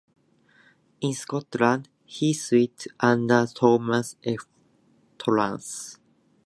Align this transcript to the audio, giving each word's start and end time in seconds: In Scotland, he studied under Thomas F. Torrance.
In 1.01 1.13
Scotland, 1.13 1.87
he 2.05 2.33
studied 2.33 2.73
under 2.99 3.45
Thomas 3.45 4.15
F. 4.25 4.47
Torrance. 5.19 5.99